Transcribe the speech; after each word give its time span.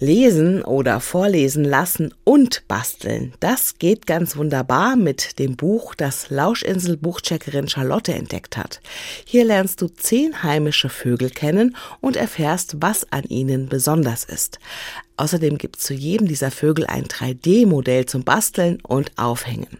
Lesen 0.00 0.62
oder 0.62 1.00
vorlesen 1.00 1.64
lassen 1.64 2.14
und 2.22 2.62
basteln, 2.68 3.32
das 3.40 3.78
geht 3.78 4.06
ganz 4.06 4.36
wunderbar 4.36 4.94
mit 4.94 5.40
dem 5.40 5.56
Buch, 5.56 5.96
das 5.96 6.30
Lauschinsel 6.30 6.96
Buchcheckerin 6.96 7.68
Charlotte 7.68 8.14
entdeckt 8.14 8.56
hat. 8.56 8.80
Hier 9.24 9.44
lernst 9.44 9.82
du 9.82 9.88
zehn 9.88 10.44
heimische 10.44 10.88
Vögel 10.88 11.30
kennen 11.30 11.76
und 12.00 12.16
erfährst, 12.16 12.76
was 12.78 13.10
an 13.10 13.24
ihnen 13.24 13.68
besonders 13.68 14.22
ist. 14.22 14.60
Außerdem 15.16 15.58
gibt 15.58 15.78
es 15.78 15.82
zu 15.82 15.94
jedem 15.94 16.28
dieser 16.28 16.52
Vögel 16.52 16.86
ein 16.86 17.06
3D-Modell 17.06 18.06
zum 18.06 18.22
Basteln 18.22 18.78
und 18.82 19.10
Aufhängen. 19.18 19.78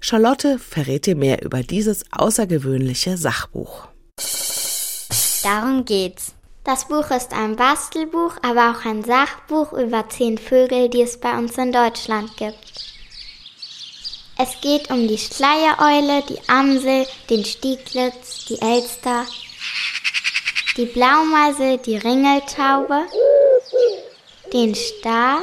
Charlotte 0.00 0.58
verrät 0.58 1.04
dir 1.04 1.16
mehr 1.16 1.42
über 1.42 1.62
dieses 1.62 2.04
außergewöhnliche 2.10 3.18
Sachbuch. 3.18 3.88
Darum 5.42 5.84
geht's. 5.84 6.37
Das 6.68 6.84
Buch 6.84 7.10
ist 7.10 7.32
ein 7.32 7.56
Bastelbuch, 7.56 8.34
aber 8.42 8.72
auch 8.72 8.84
ein 8.84 9.02
Sachbuch 9.02 9.72
über 9.72 10.06
zehn 10.10 10.36
Vögel, 10.36 10.90
die 10.90 11.00
es 11.00 11.18
bei 11.18 11.34
uns 11.38 11.56
in 11.56 11.72
Deutschland 11.72 12.36
gibt. 12.36 12.58
Es 14.36 14.60
geht 14.60 14.90
um 14.90 15.08
die 15.08 15.16
Schleiereule, 15.16 16.22
die 16.28 16.46
Amsel, 16.46 17.06
den 17.30 17.42
Stieglitz, 17.46 18.44
die 18.50 18.60
Elster, 18.60 19.24
die 20.76 20.84
Blaumeise, 20.84 21.78
die 21.78 21.96
Ringeltaube, 21.96 23.06
den 24.52 24.74
Star, 24.74 25.38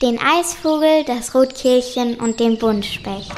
den 0.00 0.18
Eisvogel, 0.18 1.04
das 1.04 1.34
Rotkehlchen 1.34 2.14
und 2.14 2.40
den 2.40 2.56
Buntspecht. 2.56 3.30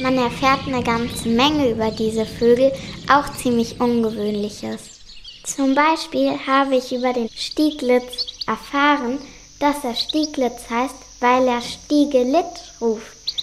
Man 0.00 0.16
erfährt 0.16 0.60
eine 0.66 0.82
ganze 0.82 1.28
Menge 1.28 1.68
über 1.68 1.90
diese 1.90 2.24
Vögel, 2.24 2.72
auch 3.10 3.30
ziemlich 3.34 3.78
ungewöhnliches. 3.78 4.99
Zum 5.44 5.74
Beispiel 5.74 6.38
habe 6.46 6.76
ich 6.76 6.92
über 6.92 7.12
den 7.12 7.30
Stieglitz 7.34 8.26
erfahren, 8.46 9.18
dass 9.58 9.84
er 9.84 9.94
Stieglitz 9.94 10.68
heißt, 10.68 10.94
weil 11.20 11.48
er 11.48 11.62
Stiegelit 11.62 12.46
ruft. 12.80 13.34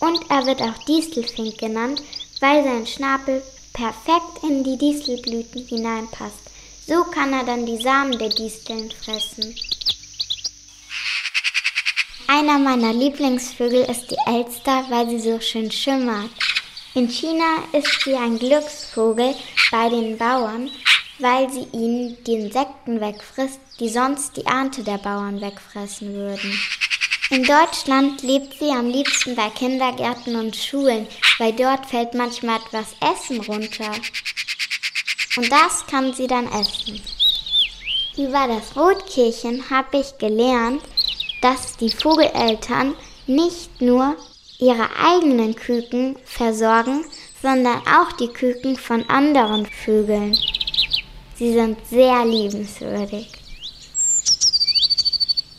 Und 0.00 0.18
er 0.30 0.46
wird 0.46 0.62
auch 0.62 0.84
Distelfink 0.84 1.58
genannt, 1.58 2.02
weil 2.40 2.64
sein 2.64 2.86
Schnabel 2.86 3.42
perfekt 3.72 4.42
in 4.42 4.64
die 4.64 4.78
Distelblüten 4.78 5.66
hineinpasst. 5.66 6.38
So 6.86 7.04
kann 7.04 7.32
er 7.32 7.44
dann 7.44 7.66
die 7.66 7.80
Samen 7.80 8.18
der 8.18 8.30
Disteln 8.30 8.90
fressen. 8.90 9.54
Einer 12.26 12.58
meiner 12.58 12.92
Lieblingsvögel 12.92 13.82
ist 13.82 14.10
die 14.10 14.16
Elster, 14.26 14.84
weil 14.88 15.10
sie 15.10 15.20
so 15.20 15.40
schön 15.40 15.70
schimmert. 15.70 16.30
In 16.92 17.08
China 17.08 17.62
ist 17.72 18.02
sie 18.02 18.16
ein 18.16 18.36
Glücksvogel 18.36 19.36
bei 19.70 19.88
den 19.88 20.18
Bauern, 20.18 20.68
weil 21.20 21.48
sie 21.48 21.68
ihnen 21.72 22.16
die 22.24 22.34
Insekten 22.34 23.00
wegfrisst, 23.00 23.60
die 23.78 23.88
sonst 23.88 24.36
die 24.36 24.44
Ernte 24.44 24.82
der 24.82 24.98
Bauern 24.98 25.40
wegfressen 25.40 26.12
würden. 26.12 26.52
In 27.30 27.44
Deutschland 27.44 28.22
lebt 28.22 28.58
sie 28.58 28.70
am 28.70 28.88
liebsten 28.88 29.36
bei 29.36 29.50
Kindergärten 29.50 30.34
und 30.34 30.56
Schulen, 30.56 31.06
weil 31.38 31.52
dort 31.52 31.86
fällt 31.86 32.14
manchmal 32.14 32.58
etwas 32.58 32.96
Essen 33.00 33.40
runter. 33.42 33.92
Und 35.36 35.48
das 35.52 35.86
kann 35.86 36.12
sie 36.12 36.26
dann 36.26 36.50
essen. 36.50 37.00
Über 38.16 38.48
das 38.48 38.76
Rotkehlchen 38.76 39.70
habe 39.70 40.00
ich 40.00 40.18
gelernt, 40.18 40.82
dass 41.40 41.76
die 41.76 41.90
Vogeleltern 41.90 42.96
nicht 43.28 43.80
nur 43.80 44.16
ihre 44.60 44.88
eigenen 44.96 45.54
Küken 45.54 46.16
versorgen, 46.24 47.04
sondern 47.42 47.78
auch 47.86 48.12
die 48.12 48.28
Küken 48.28 48.76
von 48.76 49.08
anderen 49.08 49.66
Vögeln. 49.66 50.36
Sie 51.36 51.52
sind 51.52 51.78
sehr 51.86 52.24
liebenswürdig. 52.24 53.32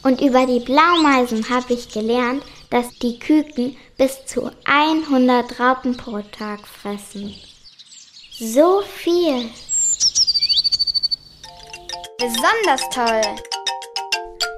Und 0.04 0.22
über 0.22 0.46
die 0.46 0.60
Blaumeisen 0.60 1.50
habe 1.50 1.74
ich 1.74 1.90
gelernt, 1.90 2.44
dass 2.70 2.90
die 3.00 3.20
Küken 3.20 3.76
bis 3.98 4.26
zu 4.26 4.50
100 4.66 5.60
Raupen 5.60 5.98
pro 5.98 6.22
Tag 6.22 6.68
fressen. 6.68 7.36
So 8.40 8.82
viel. 8.82 9.50
Besonders 12.18 12.90
toll. 12.92 13.51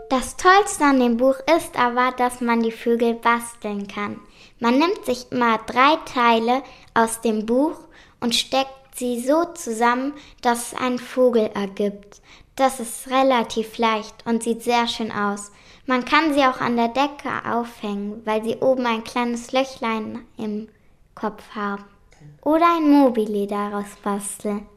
Das 0.09 0.37
Tollste 0.37 0.83
an 0.83 0.99
dem 0.99 1.17
Buch 1.17 1.35
ist 1.57 1.77
aber, 1.77 2.11
dass 2.17 2.41
man 2.41 2.61
die 2.61 2.71
Vögel 2.71 3.13
basteln 3.13 3.87
kann. 3.87 4.19
Man 4.59 4.77
nimmt 4.77 5.05
sich 5.05 5.31
mal 5.31 5.59
drei 5.65 5.97
Teile 6.05 6.63
aus 6.93 7.21
dem 7.21 7.45
Buch 7.45 7.75
und 8.19 8.35
steckt 8.35 8.95
sie 8.95 9.19
so 9.19 9.45
zusammen, 9.55 10.13
dass 10.41 10.73
es 10.73 10.79
einen 10.79 10.99
Vogel 10.99 11.49
ergibt. 11.53 12.21
Das 12.55 12.79
ist 12.79 13.09
relativ 13.09 13.77
leicht 13.77 14.15
und 14.25 14.43
sieht 14.43 14.61
sehr 14.61 14.87
schön 14.87 15.11
aus. 15.11 15.51
Man 15.85 16.05
kann 16.05 16.33
sie 16.33 16.43
auch 16.45 16.61
an 16.61 16.77
der 16.77 16.89
Decke 16.89 17.29
aufhängen, 17.49 18.21
weil 18.25 18.43
sie 18.43 18.55
oben 18.57 18.85
ein 18.85 19.03
kleines 19.03 19.51
Löchlein 19.51 20.25
im 20.37 20.69
Kopf 21.15 21.43
haben. 21.55 21.83
Oder 22.41 22.77
ein 22.77 22.89
Mobile 22.89 23.47
daraus 23.47 23.97
basteln. 24.03 24.67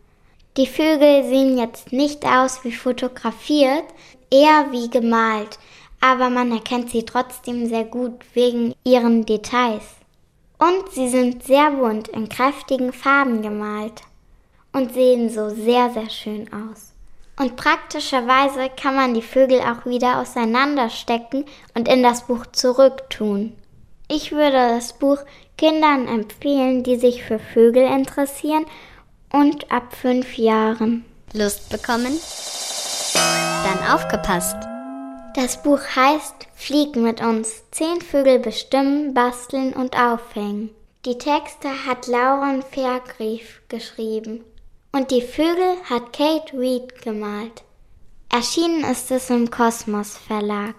Die 0.56 0.67
Vögel 0.67 1.25
sehen 1.25 1.59
jetzt 1.59 1.93
nicht 1.93 2.25
aus 2.25 2.65
wie 2.65 2.72
fotografiert, 2.72 3.84
eher 4.31 4.72
wie 4.72 4.89
gemalt 4.89 5.59
aber 6.00 6.31
man 6.31 6.53
erkennt 6.53 6.91
sie 6.91 7.05
trotzdem 7.05 7.67
sehr 7.67 7.84
gut 7.84 8.25
wegen 8.34 8.75
ihren 8.84 9.27
Details. 9.27 9.84
Und 10.59 10.91
sie 10.93 11.09
sind 11.09 11.43
sehr 11.43 11.71
bunt 11.71 12.09
in 12.09 12.28
kräftigen 12.28 12.93
Farben 12.93 13.43
gemalt 13.43 14.03
und 14.72 14.94
sehen 14.94 15.31
so 15.31 15.50
sehr, 15.50 15.91
sehr 15.91 16.09
schön 16.09 16.49
aus. 16.53 16.93
Und 17.38 17.56
praktischerweise 17.56 18.71
kann 18.81 18.94
man 18.94 19.12
die 19.12 19.23
Vögel 19.23 19.61
auch 19.61 19.84
wieder 19.84 20.21
auseinanderstecken 20.21 21.44
und 21.75 21.88
in 21.88 22.03
das 22.03 22.27
Buch 22.27 22.47
zurücktun. 22.53 23.53
Ich 24.09 24.33
würde 24.33 24.53
das 24.53 24.94
Buch 24.94 25.19
Kindern 25.59 26.09
empfehlen, 26.09 26.83
die 26.83 26.97
sich 26.97 27.25
für 27.25 27.38
Vögel 27.38 27.83
interessieren 27.83 28.65
und 29.32 29.70
ab 29.70 29.94
fünf 29.94 30.37
Jahren. 30.37 31.04
Lust 31.32 31.69
bekommen? 31.69 32.12
Dann 33.14 33.94
aufgepasst! 33.94 34.56
Das 35.34 35.62
Buch 35.62 35.81
heißt 35.94 36.48
Flieg 36.54 36.97
mit 36.97 37.20
uns. 37.20 37.62
Zehn 37.70 38.00
Vögel 38.00 38.38
bestimmen, 38.38 39.12
basteln 39.12 39.75
und 39.75 39.94
aufhängen. 39.94 40.70
Die 41.04 41.19
Texte 41.19 41.69
hat 41.87 42.06
Lauren 42.06 42.62
Fairgrief 42.62 43.60
geschrieben. 43.69 44.44
Und 44.92 45.10
die 45.10 45.20
Vögel 45.20 45.76
hat 45.84 46.14
Kate 46.14 46.58
Reed 46.58 47.03
gemalt. 47.03 47.64
Erschienen 48.31 48.82
ist 48.84 49.10
es 49.10 49.28
im 49.28 49.50
Kosmos 49.50 50.16
Verlag. 50.16 50.75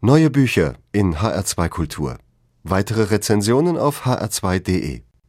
Neue 0.00 0.30
Bücher 0.30 0.74
in 0.92 1.16
HR2 1.16 1.68
Kultur. 1.68 2.18
Weitere 2.62 3.02
Rezensionen 3.04 3.76
auf 3.76 4.06
hr2.de. 4.06 5.02